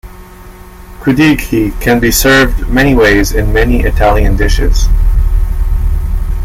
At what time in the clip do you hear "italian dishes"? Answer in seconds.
3.81-4.87